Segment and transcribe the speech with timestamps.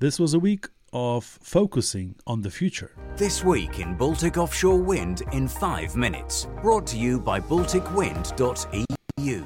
[0.00, 2.92] This was a week of focusing on the future.
[3.16, 6.46] This week in Baltic Offshore Wind in five minutes.
[6.62, 9.44] Brought to you by BalticWind.eu.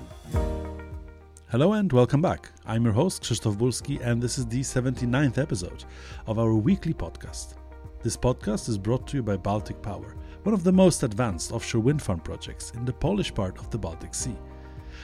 [1.48, 2.50] Hello and welcome back.
[2.66, 5.86] I'm your host, Krzysztof Bulski, and this is the 79th episode
[6.26, 7.54] of our weekly podcast.
[8.02, 11.80] This podcast is brought to you by Baltic Power, one of the most advanced offshore
[11.80, 14.36] wind farm projects in the Polish part of the Baltic Sea.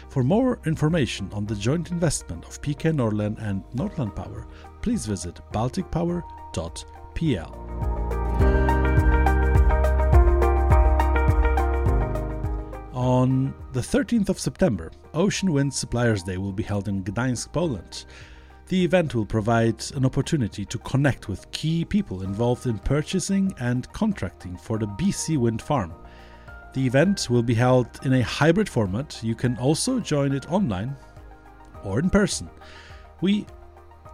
[0.09, 4.47] For more information on the joint investment of PKN Orlen and Northland Power,
[4.83, 6.23] please visit balticpower.pl.
[12.95, 18.05] On the 13th of September, Ocean Wind Suppliers Day will be held in Gdańsk, Poland.
[18.69, 23.91] The event will provide an opportunity to connect with key people involved in purchasing and
[23.93, 25.95] contracting for the BC wind farm.
[26.75, 29.19] The event will be held in a hybrid format.
[29.23, 30.97] You can also join it online
[31.83, 32.49] or in person.
[33.21, 33.47] We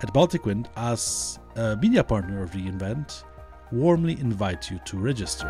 [0.03, 3.25] at Baltic Wind, as a media partner of the event,
[3.73, 5.49] warmly invite you to register.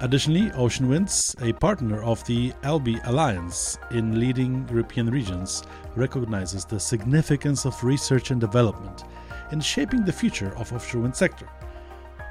[0.00, 5.62] Additionally, Ocean Winds, a partner of the ELBE Alliance in leading European regions,
[5.96, 9.04] recognizes the significance of research and development
[9.52, 11.48] in shaping the future of offshore wind sector.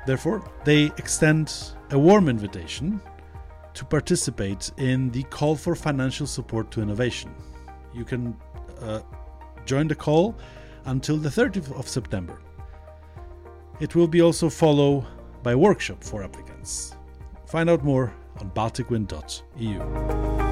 [0.06, 1.54] Therefore, they extend
[1.92, 3.00] a warm invitation
[3.74, 7.34] to participate in the call for financial support to innovation.
[7.94, 8.36] You can
[8.82, 9.02] uh,
[9.66, 10.36] join the call
[10.86, 12.40] until the 30th of September.
[13.80, 15.06] It will be also followed
[15.42, 16.96] by workshop for applicants.
[17.48, 20.43] Find out more on balticwind.eu.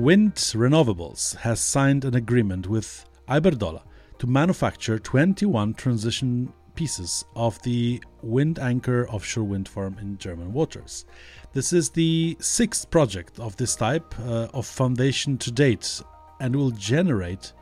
[0.00, 3.82] Windar Renovables has signed an agreement with Iberdrola
[4.18, 11.04] to manufacture 21 transition pieces of the Windanker offshore wind farm in German waters.
[11.52, 16.00] This is the sixth project of this type uh, of foundation to date
[16.40, 17.52] and will generate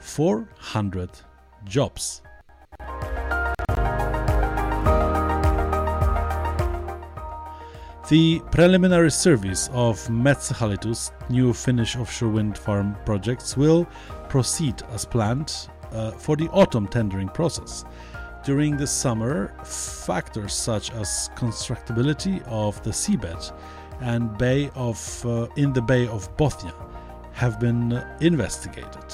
[0.00, 1.08] 400
[1.64, 2.20] jobs.
[8.10, 13.86] The preliminary service of Metsähallitus new Finnish offshore wind farm projects will
[14.28, 17.86] proceed as planned uh, for the autumn tendering process.
[18.44, 23.50] During the summer, factors such as constructability of the seabed
[24.02, 26.74] and bay of uh, in the Bay of Bothnia
[27.32, 29.08] have been investigated.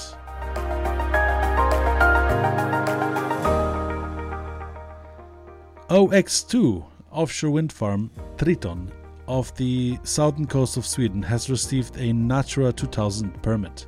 [5.87, 8.91] OX2 offshore wind farm Triton
[9.27, 13.85] off the southern coast of Sweden has received a Natura 2000 permit.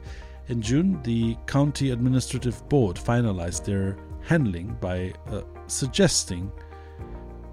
[0.48, 6.52] In June, the County Administrative Board finalized their handling by uh, suggesting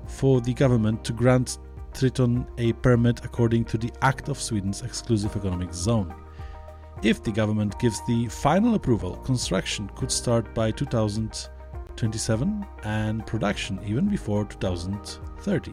[0.07, 1.59] for the government to grant
[1.93, 6.15] Triton a permit according to the Act of Sweden's Exclusive Economic Zone.
[7.03, 10.71] If the government gives the final approval, construction could start by
[12.01, 15.73] 2027 and production even before 2030.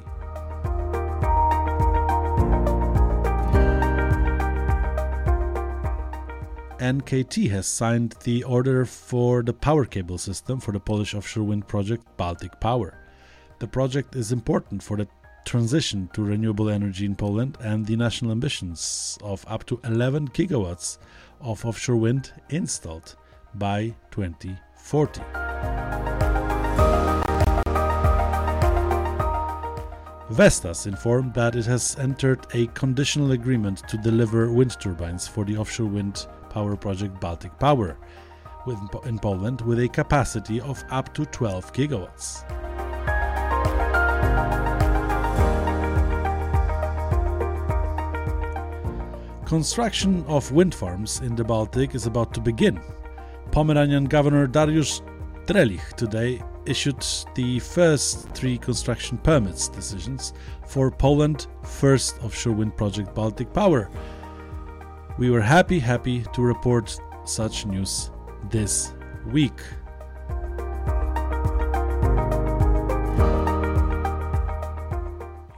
[6.79, 11.66] NKT has signed the order for the power cable system for the Polish offshore wind
[11.67, 12.99] project Baltic Power.
[13.59, 15.07] The project is important for the
[15.45, 20.97] transition to renewable energy in Poland and the national ambitions of up to 11 gigawatts
[21.39, 23.16] of offshore wind installed
[23.55, 25.47] by 2040.
[30.29, 35.55] Vestas informed that it has entered a conditional agreement to deliver wind turbines for the
[35.55, 37.97] offshore wind power project Baltic Power
[39.05, 42.43] in Poland with a capacity of up to 12 gigawatts.
[49.45, 52.81] Construction of wind farms in the Baltic is about to begin.
[53.51, 55.01] Pomeranian Governor Dariusz
[55.45, 57.05] Drelich today issued
[57.35, 60.33] the first three construction permits decisions
[60.66, 63.90] for Poland first offshore wind project Baltic Power.
[65.17, 68.11] We were happy happy to report such news
[68.49, 68.93] this
[69.31, 69.59] week.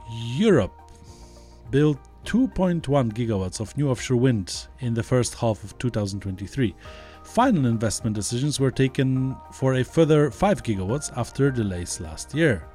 [0.08, 0.72] Europe
[1.70, 6.74] built 2.1 gigawatts of new offshore wind in the first half of 2023.
[7.22, 12.66] Final investment decisions were taken for a further 5 gigawatts after delays last year.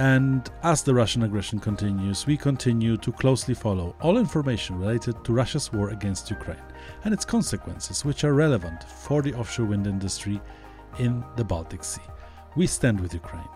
[0.00, 5.34] And as the Russian aggression continues, we continue to closely follow all information related to
[5.34, 6.62] Russia's war against Ukraine
[7.04, 10.40] and its consequences, which are relevant for the offshore wind industry
[10.98, 12.00] in the Baltic Sea.
[12.56, 13.48] We stand with Ukraine.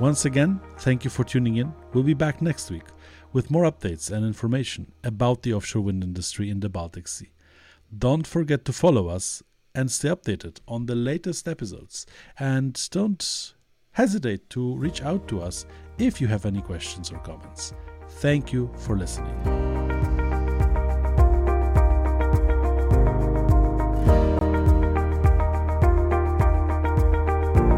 [0.00, 1.72] Once again, thank you for tuning in.
[1.92, 2.82] We'll be back next week
[3.32, 7.30] with more updates and information about the offshore wind industry in the Baltic Sea.
[7.96, 9.42] Don't forget to follow us
[9.74, 12.06] and stay updated on the latest episodes.
[12.38, 13.54] And don't
[13.92, 15.66] hesitate to reach out to us
[15.98, 17.72] if you have any questions or comments.
[18.08, 19.71] Thank you for listening.